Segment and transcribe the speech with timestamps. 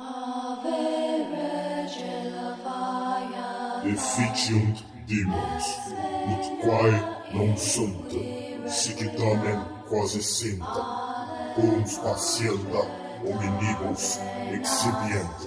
[0.00, 5.66] Ave Regina Fire Deficiunt demons
[6.32, 7.00] ut quae
[7.34, 8.12] non sunt
[8.66, 10.72] sic tamen quasi sint
[11.54, 12.82] cum spatienda
[13.24, 14.18] hominibus
[14.56, 15.38] exhibient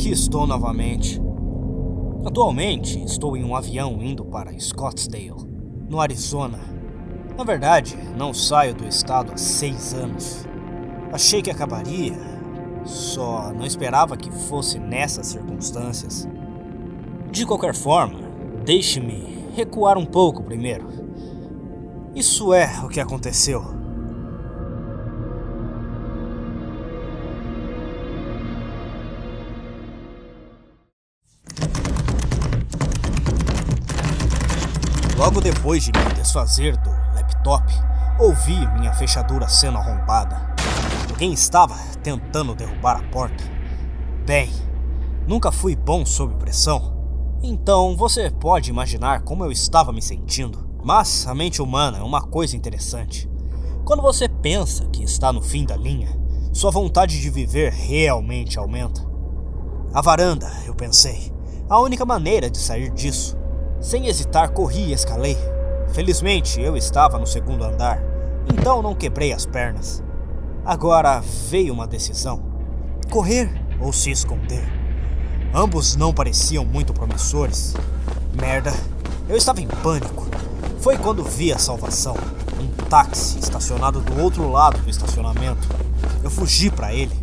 [0.00, 1.20] aqui estou novamente.
[2.24, 5.46] Atualmente estou em um avião indo para Scottsdale,
[5.90, 6.58] no Arizona.
[7.36, 10.46] Na verdade, não saio do estado há seis anos.
[11.12, 12.16] Achei que acabaria,
[12.82, 16.26] só não esperava que fosse nessas circunstâncias.
[17.30, 18.20] De qualquer forma,
[18.64, 20.88] deixe-me recuar um pouco primeiro.
[22.14, 23.79] Isso é o que aconteceu.
[35.30, 37.64] Logo depois de me desfazer do laptop,
[38.18, 40.56] ouvi minha fechadura sendo arrombada.
[41.08, 43.44] Alguém estava tentando derrubar a porta.
[44.26, 44.50] Bem,
[45.28, 50.68] nunca fui bom sob pressão, então você pode imaginar como eu estava me sentindo.
[50.82, 53.30] Mas a mente humana é uma coisa interessante.
[53.84, 56.10] Quando você pensa que está no fim da linha,
[56.52, 59.00] sua vontade de viver realmente aumenta.
[59.94, 61.32] A varanda, eu pensei,
[61.68, 63.38] a única maneira de sair disso
[63.80, 65.36] sem hesitar, corri e escalei.
[65.92, 68.00] Felizmente, eu estava no segundo andar,
[68.52, 70.02] então não quebrei as pernas.
[70.64, 72.42] Agora veio uma decisão:
[73.10, 73.50] correr
[73.80, 74.64] ou se esconder.
[75.52, 77.74] Ambos não pareciam muito promissores.
[78.40, 78.72] Merda,
[79.28, 80.28] eu estava em pânico.
[80.80, 82.14] Foi quando vi a salvação:
[82.60, 85.66] um táxi estacionado do outro lado do estacionamento.
[86.22, 87.18] Eu fugi para ele.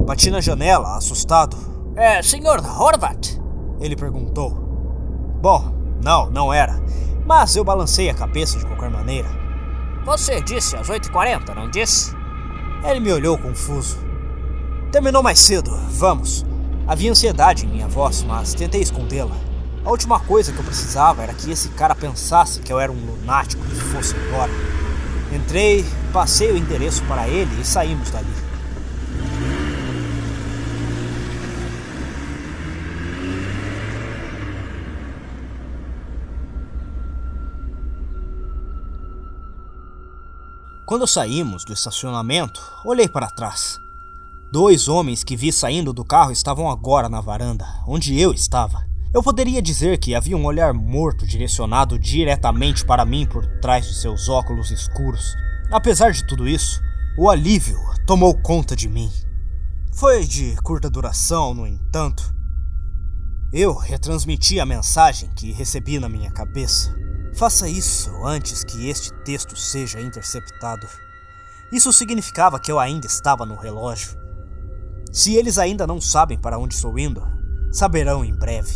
[0.00, 1.56] Bati na janela, assustado.
[1.96, 3.38] É, senhor Horvat?
[3.80, 4.65] Ele perguntou.
[5.46, 6.82] Bom, não, não era.
[7.24, 9.28] Mas eu balancei a cabeça de qualquer maneira.
[10.04, 12.12] Você disse às 8h40, não disse?
[12.82, 13.96] Ele me olhou confuso.
[14.90, 16.44] Terminou mais cedo, vamos.
[16.84, 19.36] Havia ansiedade em minha voz, mas tentei escondê-la.
[19.84, 22.96] A última coisa que eu precisava era que esse cara pensasse que eu era um
[22.96, 24.50] lunático e fosse embora.
[25.32, 28.45] Entrei, passei o endereço para ele e saímos dali.
[40.86, 43.76] Quando saímos do estacionamento, olhei para trás.
[44.52, 48.86] Dois homens que vi saindo do carro estavam agora na varanda, onde eu estava.
[49.12, 53.96] Eu poderia dizer que havia um olhar morto direcionado diretamente para mim por trás de
[53.96, 55.34] seus óculos escuros.
[55.72, 56.80] Apesar de tudo isso,
[57.18, 59.10] o alívio tomou conta de mim.
[59.92, 62.32] Foi de curta duração, no entanto.
[63.52, 66.94] Eu retransmiti a mensagem que recebi na minha cabeça.
[67.36, 70.88] Faça isso antes que este texto seja interceptado.
[71.70, 74.16] Isso significava que eu ainda estava no relógio.
[75.12, 77.22] Se eles ainda não sabem para onde estou indo,
[77.70, 78.74] saberão em breve.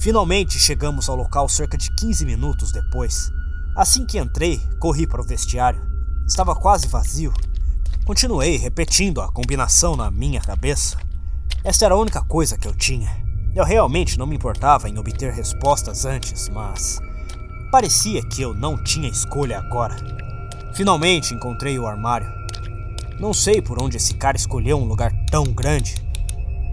[0.00, 3.30] Finalmente chegamos ao local cerca de 15 minutos depois.
[3.76, 5.80] Assim que entrei, corri para o vestiário.
[6.26, 7.32] Estava quase vazio.
[8.04, 10.98] Continuei repetindo a combinação na minha cabeça.
[11.62, 13.10] Esta era a única coisa que eu tinha.
[13.54, 16.98] Eu realmente não me importava em obter respostas antes, mas
[17.70, 19.94] Parecia que eu não tinha escolha agora.
[20.74, 22.28] Finalmente encontrei o armário.
[23.20, 25.94] Não sei por onde esse cara escolheu um lugar tão grande.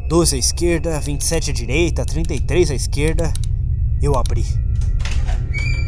[0.09, 3.31] 12 à esquerda, 27 à direita, 33 à esquerda.
[4.01, 4.43] Eu abri.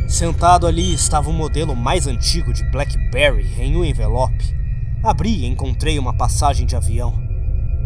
[0.08, 4.56] Sentado ali estava o modelo mais antigo de Blackberry em um envelope.
[5.04, 7.20] Abri e encontrei uma passagem de avião,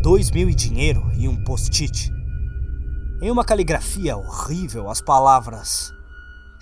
[0.02, 2.12] dois mil e dinheiro e um post-it.
[3.22, 5.94] Em uma caligrafia horrível, as palavras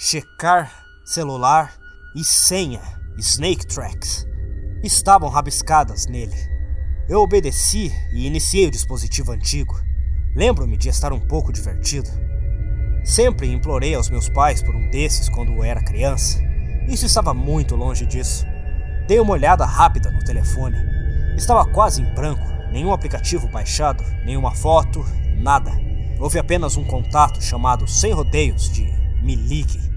[0.03, 0.71] checar
[1.05, 1.75] celular
[2.15, 2.81] e senha
[3.19, 4.25] Snake Tracks
[4.81, 6.35] estavam rabiscadas nele.
[7.07, 9.79] Eu obedeci e iniciei o dispositivo antigo.
[10.35, 12.09] Lembro-me de estar um pouco divertido.
[13.03, 16.41] Sempre implorei aos meus pais por um desses quando era criança.
[16.87, 18.43] Isso estava muito longe disso.
[19.07, 20.77] Dei uma olhada rápida no telefone.
[21.37, 25.05] Estava quase em branco, nenhum aplicativo baixado, nenhuma foto,
[25.37, 25.71] nada.
[26.19, 29.90] Houve apenas um contato chamado Sem Rodeios de Me Ligue.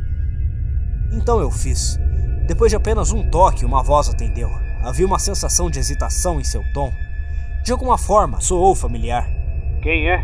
[1.14, 1.98] Então eu fiz.
[2.46, 4.50] Depois de apenas um toque, uma voz atendeu.
[4.82, 6.92] Havia uma sensação de hesitação em seu tom.
[7.62, 9.26] De alguma forma, soou familiar.
[9.80, 10.18] Quem é?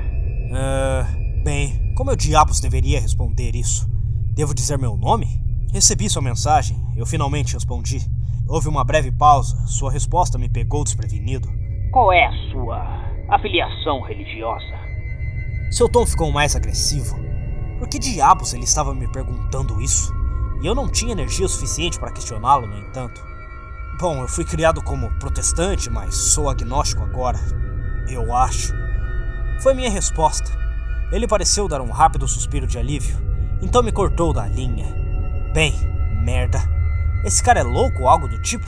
[0.50, 3.88] Uh, bem, como eu diabos deveria responder isso?
[4.34, 5.40] Devo dizer meu nome?
[5.72, 6.76] Recebi sua mensagem.
[6.96, 8.00] Eu finalmente respondi.
[8.48, 9.56] Houve uma breve pausa.
[9.66, 11.48] Sua resposta me pegou desprevenido.
[11.92, 14.78] Qual é a sua afiliação religiosa?
[15.70, 17.16] Seu tom ficou mais agressivo.
[17.78, 20.19] Por que diabos ele estava me perguntando isso?
[20.60, 23.20] E eu não tinha energia suficiente para questioná-lo, no entanto.
[23.98, 27.38] Bom, eu fui criado como protestante, mas sou agnóstico agora.
[28.08, 28.72] Eu acho.
[29.62, 30.50] Foi minha resposta.
[31.12, 33.18] Ele pareceu dar um rápido suspiro de alívio,
[33.60, 34.86] então me cortou da linha.
[35.52, 35.74] Bem,
[36.22, 36.60] merda.
[37.24, 38.66] Esse cara é louco ou algo do tipo?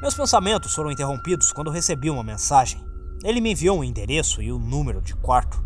[0.00, 2.84] Meus pensamentos foram interrompidos quando recebi uma mensagem.
[3.24, 5.62] Ele me enviou um endereço e o um número de quarto.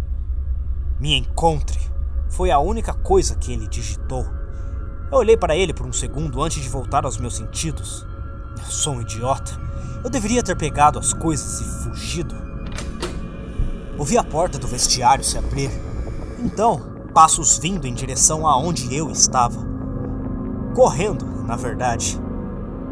[0.98, 1.78] Me encontre.
[2.30, 4.43] Foi a única coisa que ele digitou.
[5.14, 8.04] Eu olhei para ele por um segundo antes de voltar aos meus sentidos.
[8.58, 9.52] Eu sou um idiota.
[10.02, 12.34] Eu deveria ter pegado as coisas e fugido.
[13.96, 15.70] Ouvi a porta do vestiário se abrir.
[16.40, 16.80] Então,
[17.14, 19.64] passos vindo em direção aonde eu estava.
[20.74, 22.20] Correndo, na verdade.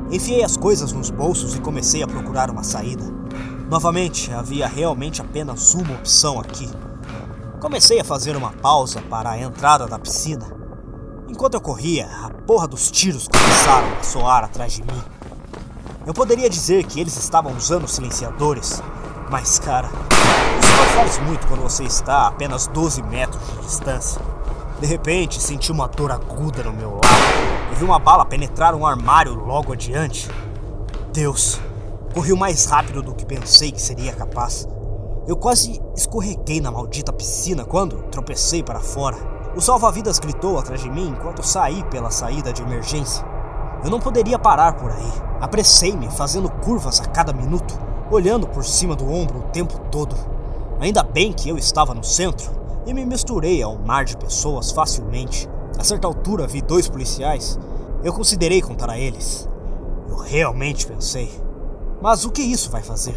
[0.09, 3.03] Enfiei as coisas nos bolsos e comecei a procurar uma saída.
[3.69, 6.71] Novamente, havia realmente apenas uma opção aqui.
[7.59, 10.62] Comecei a fazer uma pausa para a entrada da piscina.
[11.33, 15.03] Enquanto eu corria, a porra dos tiros começaram a soar atrás de mim.
[16.07, 18.83] Eu poderia dizer que eles estavam usando silenciadores,
[19.31, 19.89] mas cara,
[20.61, 24.21] isso não faz muito quando você está a apenas 12 metros de distância.
[24.79, 27.07] De repente, senti uma dor aguda no meu lado
[27.73, 30.29] e vi uma bala penetrar um armário logo adiante.
[31.15, 31.59] Deus,
[32.13, 34.69] corri mais rápido do que pensei que seria capaz.
[35.27, 39.42] Eu quase escorreguei na maldita piscina quando tropecei para fora.
[39.55, 43.23] O salva-vidas gritou atrás de mim enquanto saí pela saída de emergência.
[43.85, 45.13] Eu não poderia parar por aí.
[45.43, 47.79] Apressei-me, fazendo curvas a cada minuto,
[48.11, 50.17] olhando por cima do ombro o tempo todo.
[50.81, 52.51] Ainda bem que eu estava no centro
[52.87, 55.47] e me misturei a um mar de pessoas facilmente.
[55.79, 57.59] A certa altura vi dois policiais.
[58.03, 59.47] Eu considerei contar a eles.
[60.09, 61.31] Eu realmente pensei.
[62.01, 63.17] Mas o que isso vai fazer?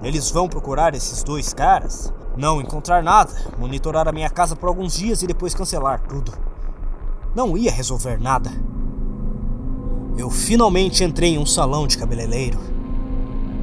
[0.00, 4.94] Eles vão procurar esses dois caras, não encontrar nada, monitorar a minha casa por alguns
[4.94, 6.32] dias e depois cancelar tudo.
[7.34, 8.50] Não ia resolver nada.
[10.16, 12.58] Eu finalmente entrei em um salão de cabeleireiro.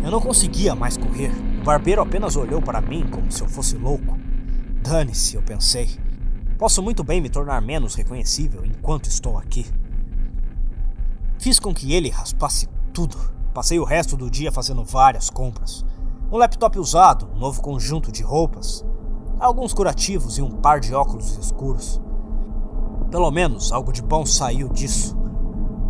[0.04, 1.32] Eu não conseguia mais correr.
[1.62, 4.18] O barbeiro apenas olhou para mim como se eu fosse louco.
[4.82, 5.90] Dane-se, eu pensei.
[6.58, 9.66] Posso muito bem me tornar menos reconhecível enquanto estou aqui.
[11.40, 13.18] Fiz com que ele raspasse tudo.
[13.54, 15.86] Passei o resto do dia fazendo várias compras
[16.32, 18.86] um laptop usado, um novo conjunto de roupas,
[19.40, 22.00] alguns curativos e um par de óculos escuros.
[23.10, 25.18] Pelo menos algo de bom saiu disso.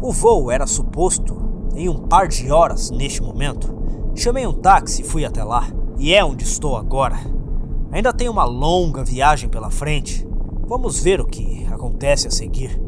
[0.01, 1.36] O voo era suposto
[1.75, 3.77] em um par de horas neste momento.
[4.15, 7.18] Chamei um táxi e fui até lá, e é onde estou agora.
[7.91, 10.25] Ainda tenho uma longa viagem pela frente.
[10.68, 12.81] Vamos ver o que acontece a seguir.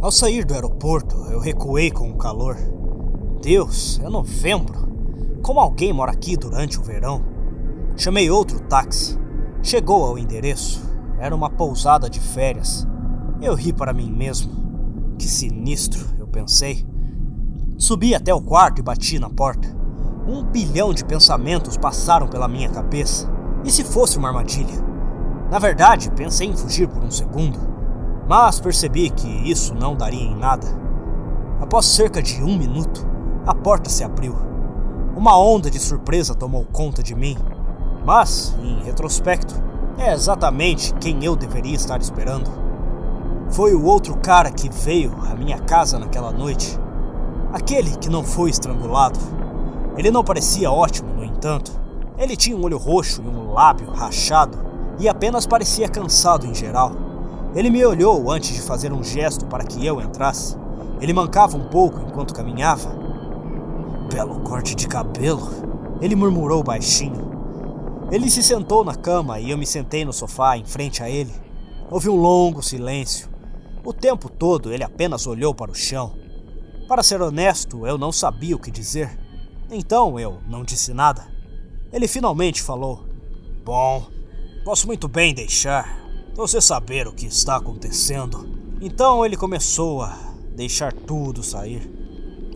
[0.00, 2.56] Ao sair do aeroporto, eu recuei com o calor.
[3.42, 4.93] Deus, é novembro.
[5.44, 7.22] Como alguém mora aqui durante o verão?
[7.98, 9.18] Chamei outro táxi.
[9.62, 10.82] Chegou ao endereço.
[11.18, 12.88] Era uma pousada de férias.
[13.42, 14.50] Eu ri para mim mesmo.
[15.18, 16.86] Que sinistro, eu pensei.
[17.76, 19.68] Subi até o quarto e bati na porta.
[20.26, 23.30] Um bilhão de pensamentos passaram pela minha cabeça.
[23.66, 24.82] E se fosse uma armadilha?
[25.50, 27.58] Na verdade, pensei em fugir por um segundo,
[28.26, 30.66] mas percebi que isso não daria em nada.
[31.60, 33.06] Após cerca de um minuto,
[33.46, 34.53] a porta se abriu.
[35.16, 37.38] Uma onda de surpresa tomou conta de mim,
[38.04, 39.54] mas, em retrospecto,
[39.96, 42.50] é exatamente quem eu deveria estar esperando.
[43.48, 46.76] Foi o outro cara que veio à minha casa naquela noite.
[47.52, 49.20] Aquele que não foi estrangulado.
[49.96, 51.70] Ele não parecia ótimo, no entanto.
[52.18, 54.58] Ele tinha um olho roxo e um lábio rachado,
[54.98, 56.90] e apenas parecia cansado em geral.
[57.54, 60.56] Ele me olhou antes de fazer um gesto para que eu entrasse.
[61.00, 63.03] Ele mancava um pouco enquanto caminhava,
[64.14, 65.50] belo corte de cabelo,
[66.00, 68.06] ele murmurou baixinho.
[68.12, 71.32] Ele se sentou na cama e eu me sentei no sofá em frente a ele.
[71.90, 73.28] Houve um longo silêncio.
[73.84, 76.14] O tempo todo ele apenas olhou para o chão.
[76.86, 79.18] Para ser honesto, eu não sabia o que dizer.
[79.68, 81.26] Então eu não disse nada.
[81.92, 83.04] Ele finalmente falou:
[83.64, 84.06] Bom,
[84.64, 85.98] posso muito bem deixar
[86.36, 88.46] você saber o que está acontecendo.
[88.80, 90.16] Então ele começou a
[90.54, 92.03] deixar tudo sair.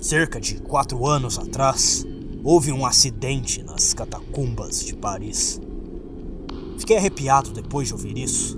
[0.00, 2.07] Cerca de quatro anos atrás,
[2.45, 5.61] houve um acidente nas catacumbas de Paris.
[6.78, 8.57] Fiquei arrepiado depois de ouvir isso.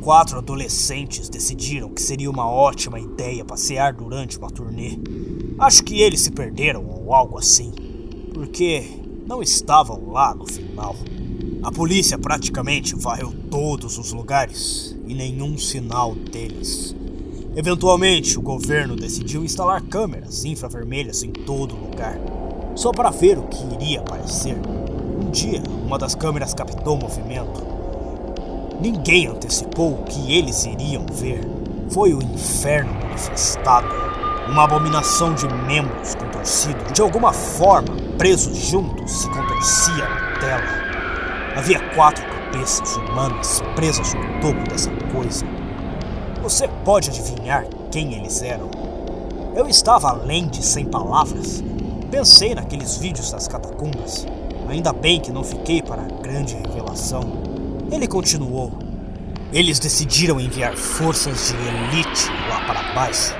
[0.00, 4.98] Quatro adolescentes decidiram que seria uma ótima ideia passear durante uma turnê.
[5.58, 7.70] Acho que eles se perderam ou algo assim,
[8.32, 8.82] porque
[9.26, 10.96] não estavam lá no final.
[11.62, 16.96] A polícia praticamente varreu todos os lugares e nenhum sinal deles.
[17.56, 22.16] Eventualmente, o governo decidiu instalar câmeras infravermelhas em todo lugar,
[22.76, 24.56] só para ver o que iria aparecer.
[24.56, 27.60] Um dia, uma das câmeras captou movimento.
[28.80, 31.40] Ninguém antecipou o que eles iriam ver.
[31.90, 33.88] Foi o inferno manifestado.
[34.48, 41.56] Uma abominação de membros contorcidos, de alguma forma, presos juntos, se contorcia na tela.
[41.56, 45.59] Havia quatro cabeças humanas presas no topo dessa coisa.
[46.42, 48.70] Você pode adivinhar quem eles eram?
[49.54, 51.62] Eu estava além de sem palavras.
[52.10, 54.26] Pensei naqueles vídeos das catacumbas.
[54.68, 57.22] Ainda bem que não fiquei para a grande revelação.
[57.90, 58.72] Ele continuou.
[59.52, 63.34] Eles decidiram enviar forças de elite lá para baixo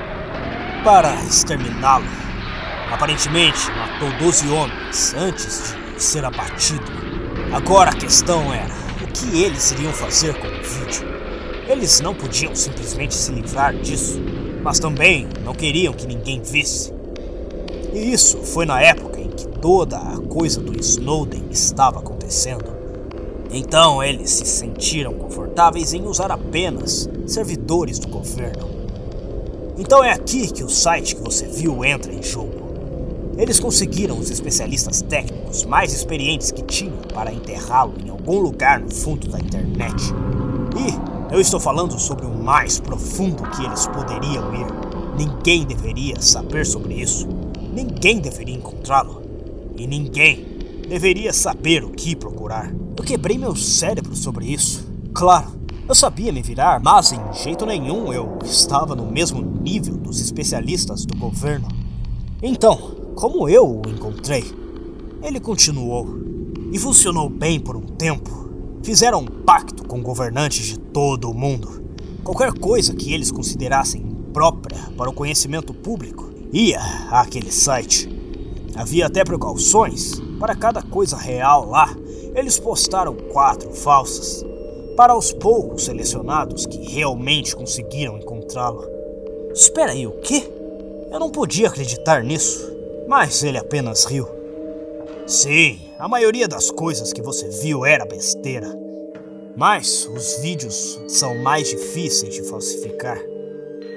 [0.84, 2.06] para exterminá-lo.
[2.90, 6.84] Aparentemente, matou 12 homens antes de ser abatido.
[7.52, 11.09] Agora a questão era: o que eles iriam fazer com o vídeo?
[11.70, 14.20] Eles não podiam simplesmente se livrar disso,
[14.60, 16.92] mas também não queriam que ninguém visse.
[17.94, 22.64] E isso foi na época em que toda a coisa do Snowden estava acontecendo.
[23.52, 28.68] Então eles se sentiram confortáveis em usar apenas servidores do governo.
[29.78, 32.68] Então é aqui que o site que você viu entra em jogo.
[33.38, 38.92] Eles conseguiram os especialistas técnicos mais experientes que tinham para enterrá-lo em algum lugar no
[38.92, 40.12] fundo da internet.
[40.76, 44.66] E eu estou falando sobre o mais profundo que eles poderiam ir.
[45.16, 47.28] Ninguém deveria saber sobre isso.
[47.72, 49.22] Ninguém deveria encontrá-lo.
[49.76, 50.44] E ninguém
[50.88, 52.74] deveria saber o que procurar.
[52.96, 54.84] Eu quebrei meu cérebro sobre isso.
[55.14, 55.52] Claro,
[55.88, 61.04] eu sabia me virar, mas em jeito nenhum eu estava no mesmo nível dos especialistas
[61.06, 61.68] do governo.
[62.42, 62.76] Então,
[63.14, 64.44] como eu o encontrei?
[65.22, 66.08] Ele continuou.
[66.72, 68.39] E funcionou bem por um tempo.
[68.82, 71.84] Fizeram um pacto com governantes de todo o mundo.
[72.24, 78.08] Qualquer coisa que eles considerassem imprópria para o conhecimento público ia àquele site.
[78.74, 81.94] Havia até precauções para cada coisa real lá.
[82.34, 84.44] Eles postaram quatro falsas
[84.96, 88.82] para os poucos selecionados que realmente conseguiram encontrá-lo.
[89.52, 90.50] Espera aí, o quê?
[91.10, 92.70] Eu não podia acreditar nisso,
[93.08, 94.39] mas ele apenas riu.
[95.30, 98.66] Sim, a maioria das coisas que você viu era besteira.
[99.56, 103.16] Mas os vídeos são mais difíceis de falsificar.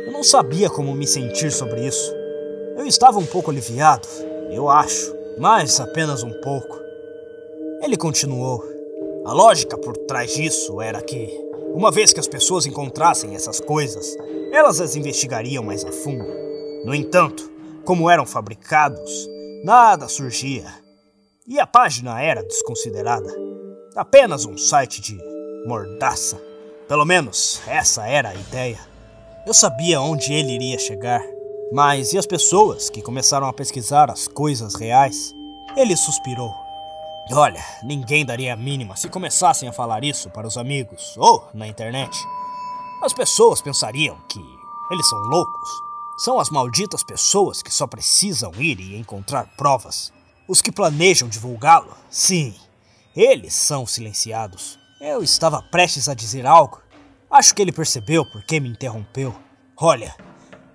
[0.06, 2.14] Eu não sabia como me sentir sobre isso.
[2.78, 4.08] Eu estava um pouco aliviado,
[4.52, 6.78] eu acho, mas apenas um pouco.
[7.82, 8.64] Ele continuou.
[9.26, 11.36] A lógica por trás disso era que,
[11.74, 14.16] uma vez que as pessoas encontrassem essas coisas,
[14.52, 16.28] elas as investigariam mais a fundo.
[16.86, 17.52] No entanto,
[17.84, 19.28] como eram fabricados,
[19.64, 20.83] nada surgia
[21.48, 23.30] e a página era desconsiderada.
[23.96, 25.18] Apenas um site de
[25.68, 26.42] mordaça.
[26.88, 28.80] Pelo menos essa era a ideia.
[29.46, 31.22] Eu sabia onde ele iria chegar.
[31.72, 35.34] Mas e as pessoas que começaram a pesquisar as coisas reais?
[35.76, 36.54] Ele suspirou.
[37.32, 41.68] Olha, ninguém daria a mínima se começassem a falar isso para os amigos ou na
[41.68, 42.18] internet.
[43.02, 44.40] As pessoas pensariam que
[44.92, 45.70] eles são loucos.
[46.18, 50.12] São as malditas pessoas que só precisam ir e encontrar provas.
[50.46, 52.54] Os que planejam divulgá-lo, sim,
[53.16, 54.78] eles são silenciados.
[55.00, 56.82] Eu estava prestes a dizer algo.
[57.32, 59.34] Acho que ele percebeu porque me interrompeu.
[59.78, 60.14] Olha,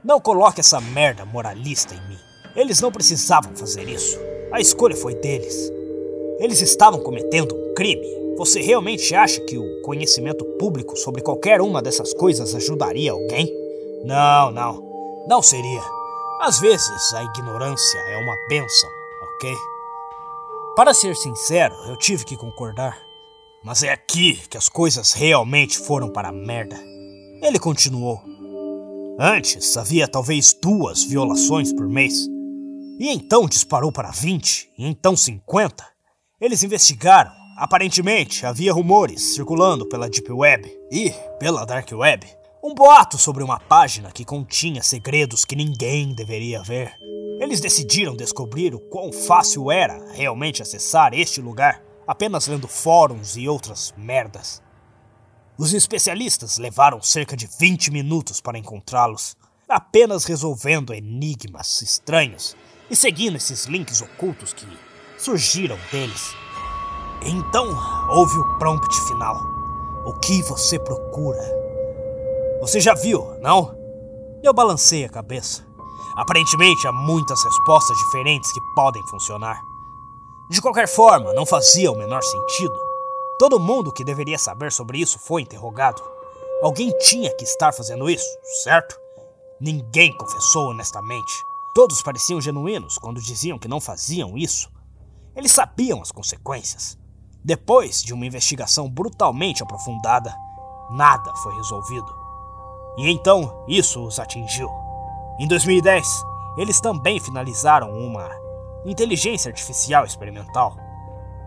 [0.02, 2.18] não coloque essa merda moralista em mim.
[2.56, 4.18] Eles não precisavam fazer isso.
[4.50, 5.70] A escolha foi deles.
[6.38, 8.36] Eles estavam cometendo um crime.
[8.38, 13.52] Você realmente acha que o conhecimento público sobre qualquer uma dessas coisas ajudaria alguém?
[14.02, 15.26] Não, não.
[15.28, 15.82] Não seria.
[16.40, 18.97] Às vezes a ignorância é uma bênção
[19.38, 19.56] ok?
[20.74, 22.98] Para ser sincero, eu tive que concordar.
[23.64, 26.76] Mas é aqui que as coisas realmente foram para a merda.
[27.42, 28.20] Ele continuou.
[29.18, 32.26] Antes havia talvez duas violações por mês.
[32.98, 35.86] E então disparou para 20, e então 50.
[36.40, 37.30] Eles investigaram.
[37.56, 42.26] Aparentemente havia rumores circulando pela Deep Web e pela Dark Web.
[42.62, 46.92] Um boato sobre uma página que continha segredos que ninguém deveria ver.
[47.40, 53.46] Eles decidiram descobrir o quão fácil era realmente acessar este lugar apenas lendo fóruns e
[53.46, 54.62] outras merdas.
[55.58, 59.36] Os especialistas levaram cerca de 20 minutos para encontrá-los,
[59.68, 62.56] apenas resolvendo enigmas estranhos
[62.90, 64.66] e seguindo esses links ocultos que
[65.18, 66.34] surgiram deles.
[67.22, 67.66] Então
[68.08, 69.36] houve o prompt final.
[70.06, 71.42] O que você procura?
[72.60, 73.76] Você já viu, não?
[74.42, 75.67] Eu balancei a cabeça.
[76.18, 79.62] Aparentemente há muitas respostas diferentes que podem funcionar.
[80.50, 82.74] De qualquer forma, não fazia o menor sentido.
[83.38, 86.02] Todo mundo que deveria saber sobre isso foi interrogado.
[86.60, 88.26] Alguém tinha que estar fazendo isso,
[88.64, 88.98] certo?
[89.60, 91.32] Ninguém confessou honestamente.
[91.72, 94.68] Todos pareciam genuínos quando diziam que não faziam isso.
[95.36, 96.98] Eles sabiam as consequências.
[97.44, 100.34] Depois de uma investigação brutalmente aprofundada,
[100.90, 102.12] nada foi resolvido.
[102.96, 104.87] E então isso os atingiu.
[105.38, 106.26] Em 2010,
[106.56, 108.28] eles também finalizaram uma
[108.84, 110.76] inteligência artificial experimental.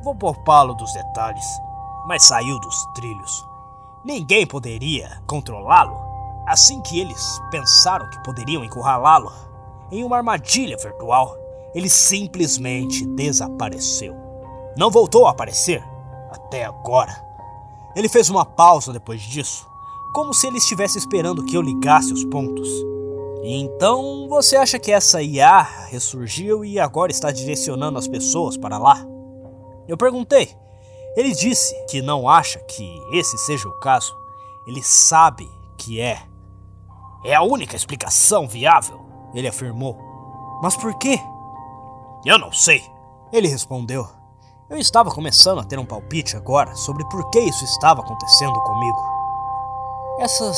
[0.01, 1.45] Vou poupá-lo dos detalhes,
[2.07, 3.45] mas saiu dos trilhos.
[4.03, 5.99] Ninguém poderia controlá-lo.
[6.47, 9.31] Assim que eles pensaram que poderiam encurralá-lo
[9.91, 11.35] em uma armadilha virtual,
[11.75, 14.15] ele simplesmente desapareceu.
[14.77, 15.83] Não voltou a aparecer
[16.31, 17.13] até agora.
[17.93, 19.67] Ele fez uma pausa depois disso,
[20.13, 22.69] como se ele estivesse esperando que eu ligasse os pontos.
[23.43, 29.05] Então você acha que essa IA ressurgiu e agora está direcionando as pessoas para lá?
[29.87, 30.55] Eu perguntei.
[31.17, 34.15] Ele disse que não acha que esse seja o caso.
[34.67, 36.21] Ele sabe que é.
[37.23, 38.99] É a única explicação viável,
[39.33, 39.97] ele afirmou.
[40.61, 41.19] Mas por quê?
[42.25, 42.81] Eu não sei,
[43.33, 44.07] ele respondeu.
[44.69, 48.99] Eu estava começando a ter um palpite agora sobre por que isso estava acontecendo comigo.
[50.19, 50.57] Essas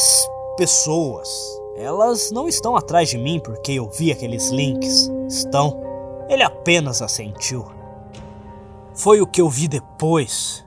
[0.56, 1.28] pessoas,
[1.76, 5.12] elas não estão atrás de mim porque eu vi aqueles links.
[5.28, 5.82] Estão.
[6.30, 7.66] Ele apenas assentiu.
[8.94, 10.66] Foi o que eu vi depois.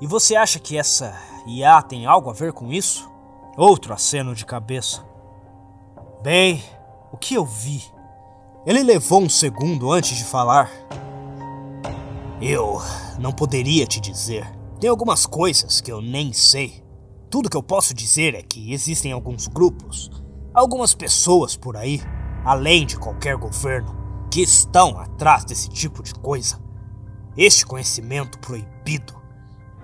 [0.00, 3.08] E você acha que essa IA tem algo a ver com isso?
[3.56, 5.04] Outro aceno de cabeça.
[6.22, 6.62] Bem,
[7.12, 7.82] o que eu vi?
[8.66, 10.70] Ele levou um segundo antes de falar.
[12.40, 12.80] Eu
[13.18, 14.46] não poderia te dizer.
[14.80, 16.83] Tem algumas coisas que eu nem sei.
[17.34, 20.08] Tudo que eu posso dizer é que existem alguns grupos,
[20.54, 22.00] algumas pessoas por aí,
[22.44, 23.92] além de qualquer governo,
[24.30, 26.62] que estão atrás desse tipo de coisa.
[27.36, 29.20] Este conhecimento proibido.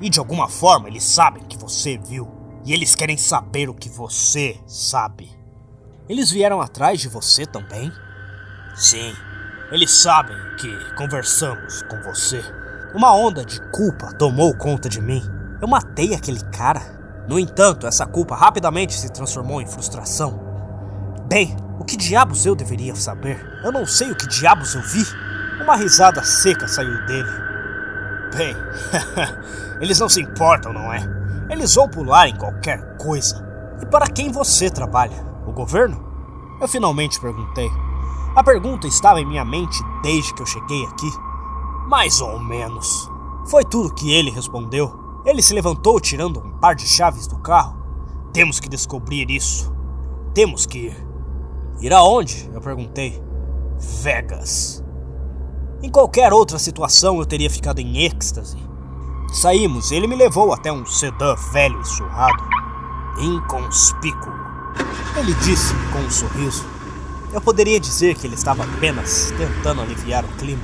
[0.00, 2.30] E de alguma forma eles sabem que você viu.
[2.64, 5.28] E eles querem saber o que você sabe.
[6.08, 7.90] Eles vieram atrás de você também?
[8.76, 9.12] Sim,
[9.72, 12.40] eles sabem que conversamos com você.
[12.94, 15.22] Uma onda de culpa tomou conta de mim.
[15.60, 16.99] Eu matei aquele cara.
[17.30, 20.36] No entanto, essa culpa rapidamente se transformou em frustração.
[21.28, 23.40] Bem, o que diabos eu deveria saber?
[23.62, 25.06] Eu não sei o que diabos eu vi.
[25.62, 27.30] Uma risada seca saiu dele.
[28.36, 28.56] Bem,
[29.80, 31.08] eles não se importam, não é?
[31.48, 33.40] Eles vão pular em qualquer coisa.
[33.80, 35.24] E para quem você trabalha?
[35.46, 36.04] O governo?
[36.60, 37.70] Eu finalmente perguntei.
[38.34, 41.12] A pergunta estava em minha mente desde que eu cheguei aqui.
[41.86, 43.08] Mais ou menos.
[43.46, 44.99] Foi tudo que ele respondeu.
[45.24, 47.76] Ele se levantou tirando um par de chaves do carro.
[48.32, 49.72] Temos que descobrir isso.
[50.32, 51.06] Temos que ir.
[51.80, 52.48] Ir aonde?
[52.52, 53.22] Eu perguntei.
[53.78, 54.84] Vegas.
[55.82, 58.58] Em qualquer outra situação eu teria ficado em êxtase.
[59.32, 62.42] Saímos ele me levou até um sedã velho e surrado.
[63.18, 64.32] Inconspícuo.
[65.16, 66.64] Ele disse com um sorriso.
[67.32, 70.62] Eu poderia dizer que ele estava apenas tentando aliviar o clima.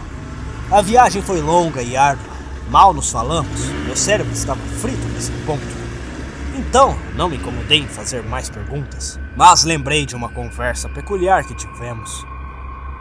[0.70, 2.35] A viagem foi longa e árdua.
[2.68, 5.62] Mal nos falamos, meu cérebro estava frito nesse ponto.
[6.56, 11.54] Então, não me incomodei em fazer mais perguntas, mas lembrei de uma conversa peculiar que
[11.54, 12.26] tivemos.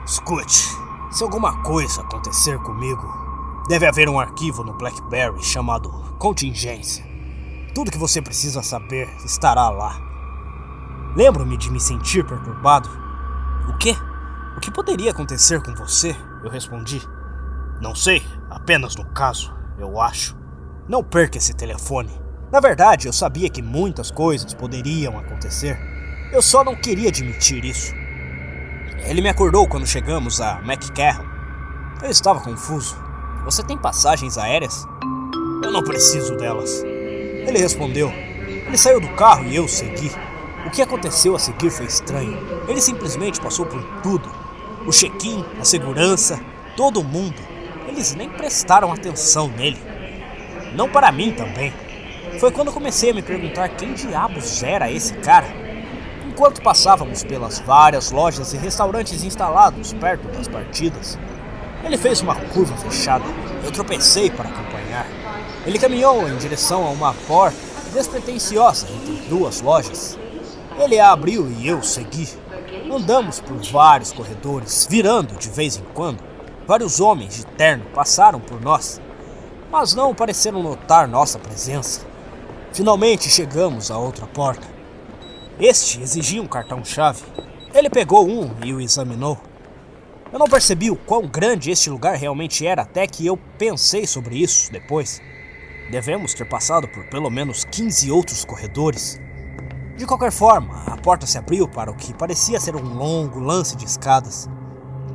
[0.06, 0.68] Escute,
[1.10, 3.08] se alguma coisa acontecer comigo,
[3.68, 7.04] deve haver um arquivo no BlackBerry chamado Contingência.
[7.74, 10.00] Tudo que você precisa saber estará lá.
[11.16, 12.88] Lembro-me de me sentir perturbado
[13.68, 13.96] o quê?
[14.56, 16.16] O que poderia acontecer com você?
[16.44, 17.02] Eu respondi.
[17.82, 20.38] Não sei, apenas no caso, eu acho.
[20.88, 22.12] Não perca esse telefone.
[22.52, 25.78] Na verdade, eu sabia que muitas coisas poderiam acontecer.
[26.32, 27.94] Eu só não queria admitir isso.
[29.06, 31.26] Ele me acordou quando chegamos a McCarran.
[32.02, 32.96] Eu estava confuso.
[33.44, 34.86] Você tem passagens aéreas?
[35.64, 36.84] Eu não preciso delas.
[36.84, 38.10] Ele respondeu.
[38.10, 40.12] Ele saiu do carro e eu segui.
[40.66, 42.38] O que aconteceu a seguir foi estranho.
[42.68, 44.30] Ele simplesmente passou por tudo:
[44.86, 46.40] o check-in, a segurança,
[46.76, 47.55] todo mundo.
[47.96, 49.82] Eles nem prestaram atenção nele.
[50.76, 51.74] Não para mim também.
[52.42, 55.48] Foi quando comecei a me perguntar quem diabos era esse cara.
[56.28, 61.18] Enquanto passávamos pelas várias lojas e restaurantes instalados perto das partidas,
[61.86, 63.24] ele fez uma curva fechada.
[63.64, 65.08] Eu tropecei para acompanhar.
[65.66, 67.58] Ele caminhou em direção a uma porta
[67.94, 70.20] despretensiosa entre duas lojas.
[70.78, 72.28] Ele a abriu e eu segui.
[72.92, 76.35] Andamos por vários corredores, virando de vez em quando.
[76.68, 79.00] Vários homens de terno passaram por nós,
[79.72, 82.02] mas não pareceram notar nossa presença.
[82.74, 84.68] Finalmente chegamos à outra porta.
[85.60, 87.22] Este exigia um cartão-chave.
[87.72, 89.38] Ele pegou um e o examinou.
[90.34, 94.36] Eu não percebi o quão grande este lugar realmente era até que eu pensei sobre
[94.36, 95.22] isso depois.
[95.92, 99.22] Devemos ter passado por pelo menos 15 outros corredores.
[99.96, 103.78] De qualquer forma, a porta se abriu para o que parecia ser um longo lance
[103.78, 104.50] de escadas.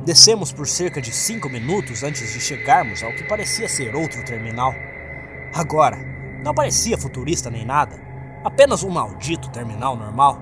[0.05, 4.73] Descemos por cerca de cinco minutos antes de chegarmos ao que parecia ser outro terminal.
[5.53, 5.97] Agora,
[6.43, 8.01] não parecia futurista nem nada,
[8.43, 10.39] apenas um maldito terminal normal.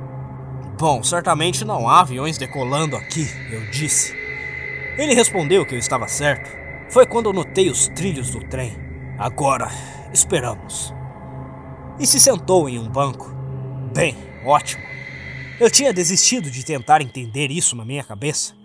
[0.77, 4.15] Bom, certamente não há aviões decolando aqui, eu disse.
[4.97, 6.49] Ele respondeu que eu estava certo.
[6.89, 8.77] Foi quando notei os trilhos do trem.
[9.17, 9.69] Agora,
[10.13, 10.93] esperamos.
[11.99, 13.29] E se sentou em um banco.
[13.93, 14.83] Bem, ótimo.
[15.59, 18.58] Eu tinha desistido de tentar entender isso na minha cabeça.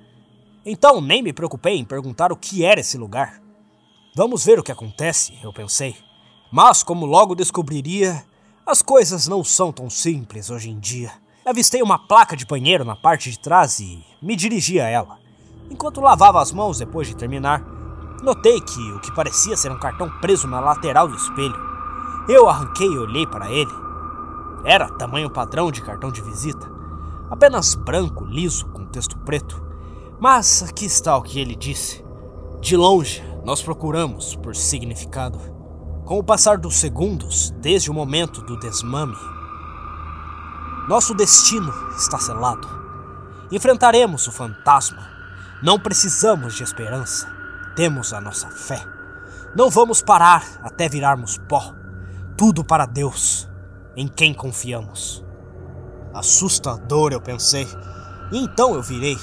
[0.67, 3.41] Então nem me preocupei em perguntar o que era esse lugar.
[4.17, 5.97] Vamos ver o que acontece, eu pensei.
[6.51, 8.25] Mas, como logo descobriria,
[8.65, 11.13] as coisas não são tão simples hoje em dia.
[11.45, 15.19] Avistei uma placa de banheiro na parte de trás e me dirigi a ela.
[15.71, 17.61] Enquanto lavava as mãos depois de terminar,
[18.23, 21.57] notei que o que parecia ser um cartão preso na lateral do espelho.
[22.27, 23.73] Eu arranquei e olhei para ele.
[24.65, 26.71] Era tamanho padrão de cartão de visita,
[27.29, 29.64] apenas branco, liso, com texto preto.
[30.21, 32.05] Mas aqui está o que ele disse.
[32.61, 35.39] De longe, nós procuramos por significado.
[36.05, 39.17] Com o passar dos segundos, desde o momento do desmame,
[40.89, 42.69] nosso destino está selado.
[43.51, 45.09] Enfrentaremos o fantasma.
[45.63, 47.27] Não precisamos de esperança,
[47.75, 48.85] temos a nossa fé.
[49.57, 51.73] Não vamos parar até virarmos pó.
[52.37, 53.49] Tudo para Deus,
[53.97, 55.25] em quem confiamos.
[56.13, 57.67] Assustador, eu pensei.
[58.31, 59.17] E então eu virei.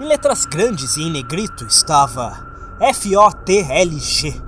[0.00, 2.46] Em letras grandes e em negrito estava
[2.80, 4.40] F-O-T-L-G.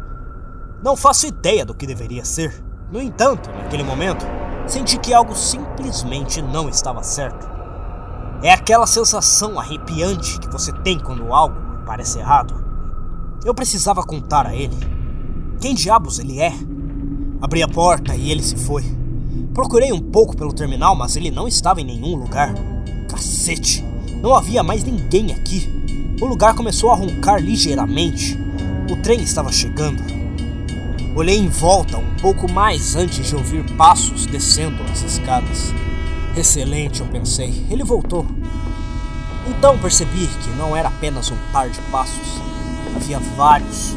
[0.83, 2.65] Não faço ideia do que deveria ser.
[2.91, 4.25] No entanto, naquele momento,
[4.67, 7.47] senti que algo simplesmente não estava certo.
[8.43, 12.55] É aquela sensação arrepiante que você tem quando algo parece errado.
[13.45, 14.79] Eu precisava contar a ele.
[15.61, 16.55] Quem diabos ele é?
[17.43, 18.85] Abri a porta e ele se foi.
[19.53, 22.55] Procurei um pouco pelo terminal, mas ele não estava em nenhum lugar.
[23.07, 23.92] Cacete!
[24.23, 25.69] Não havia mais ninguém aqui.
[26.21, 28.39] O lugar começou a roncar ligeiramente.
[28.89, 30.01] O trem estava chegando.
[31.17, 35.75] Olhei em volta um pouco mais antes de ouvir passos descendo as escadas.
[36.37, 37.67] Excelente, eu pensei.
[37.69, 38.25] Ele voltou.
[39.49, 42.41] Então percebi que não era apenas um par de passos.
[42.95, 43.97] Havia vários.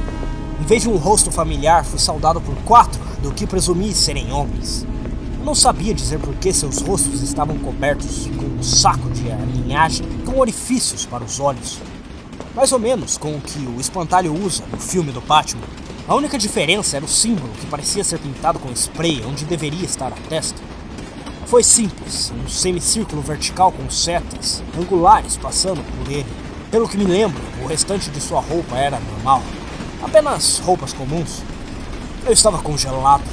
[0.60, 4.88] Em vez de um rosto familiar, fui saudado por quatro do que presumi serem homens.
[5.38, 10.15] Eu não sabia dizer por que seus rostos estavam cobertos com um saco de alinhagem
[10.36, 11.80] com orifícios para os olhos.
[12.54, 15.64] Mais ou menos com o que o espantalho usa no filme do Batman.
[16.10, 20.12] A única diferença era o símbolo que parecia ser pintado com spray onde deveria estar
[20.12, 20.62] a testa.
[21.46, 26.26] Foi simples, um semicírculo vertical com setas angulares passando por ele.
[26.70, 29.42] Pelo que me lembro, o restante de sua roupa era normal,
[30.04, 31.44] apenas roupas comuns.
[32.26, 33.24] Eu estava congelado.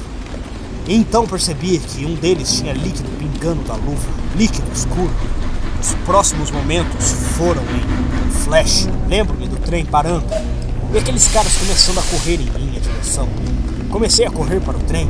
[0.87, 5.42] Então percebi que um deles tinha líquido pingando da luva, líquido escuro.
[5.83, 8.87] Os próximos momentos foram em flash.
[9.09, 10.23] Lembro-me do trem parando
[10.93, 13.27] e aqueles caras começando a correr em minha direção.
[13.91, 15.09] Comecei a correr para o trem.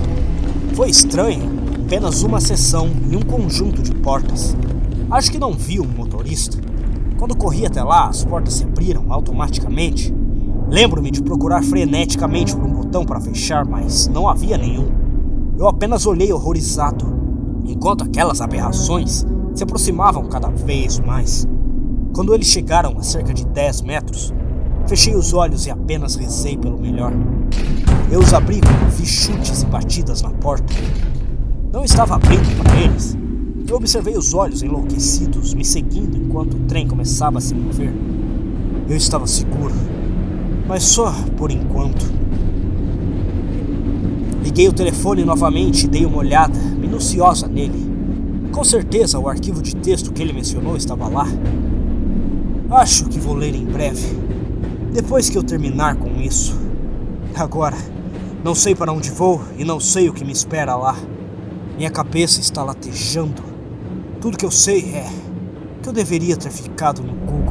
[0.74, 1.48] Foi estranho,
[1.86, 4.58] apenas uma seção e um conjunto de portas.
[5.12, 6.58] Acho que não vi um motorista.
[7.20, 10.12] Quando corri até lá, as portas se abriram automaticamente.
[10.72, 14.90] Lembro-me de procurar freneticamente por um botão para fechar, mas não havia nenhum.
[15.56, 17.06] Eu apenas olhei horrorizado,
[17.64, 19.24] enquanto aquelas aberrações
[19.54, 21.48] se aproximavam cada vez mais.
[22.14, 24.34] Quando eles chegaram a cerca de 10 metros,
[24.88, 27.14] Fechei os olhos e apenas rezei pelo melhor.
[28.12, 30.74] Eu os abri quando vi chutes e batidas na porta.
[31.72, 33.18] Não estava abrindo para eles.
[33.68, 37.94] Eu observei os olhos enlouquecidos me seguindo enquanto o trem começava a se mover.
[38.90, 39.74] Eu estava seguro,
[40.68, 42.06] mas só por enquanto.
[44.44, 47.93] Liguei o telefone novamente e dei uma olhada minuciosa nele.
[48.54, 51.26] Com certeza o arquivo de texto que ele mencionou estava lá.
[52.70, 54.16] Acho que vou ler em breve.
[54.94, 56.56] Depois que eu terminar com isso.
[57.34, 57.76] Agora,
[58.44, 60.96] não sei para onde vou e não sei o que me espera lá.
[61.76, 63.42] Minha cabeça está latejando.
[64.22, 65.12] Tudo que eu sei é
[65.82, 67.43] que eu deveria ter ficado no Google.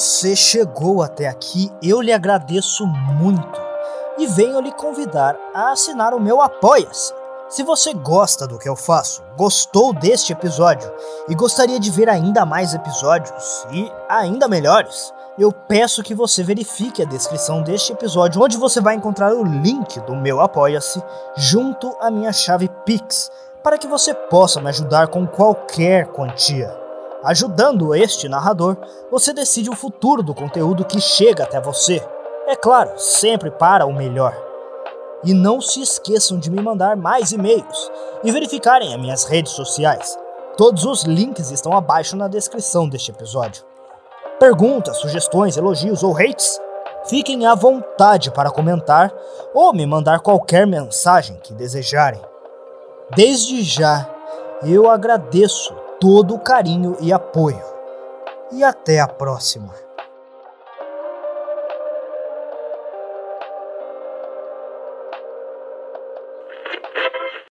[0.00, 3.60] Você chegou até aqui, eu lhe agradeço muito
[4.16, 7.12] e venho lhe convidar a assinar o meu Apoia-se.
[7.50, 10.90] Se você gosta do que eu faço, gostou deste episódio
[11.28, 17.02] e gostaria de ver ainda mais episódios e ainda melhores, eu peço que você verifique
[17.02, 21.02] a descrição deste episódio, onde você vai encontrar o link do meu Apoia-se
[21.36, 23.30] junto à minha chave Pix,
[23.62, 26.79] para que você possa me ajudar com qualquer quantia.
[27.22, 28.76] Ajudando este narrador,
[29.10, 32.02] você decide o futuro do conteúdo que chega até você.
[32.46, 34.34] É claro, sempre para o melhor.
[35.22, 37.90] E não se esqueçam de me mandar mais e-mails
[38.24, 40.18] e verificarem as minhas redes sociais.
[40.56, 43.64] Todos os links estão abaixo na descrição deste episódio.
[44.38, 46.58] Perguntas, sugestões, elogios ou hates?
[47.04, 49.12] Fiquem à vontade para comentar
[49.54, 52.20] ou me mandar qualquer mensagem que desejarem.
[53.14, 54.08] Desde já,
[54.62, 57.62] eu agradeço todo o carinho e apoio.
[58.50, 59.89] E até a próxima.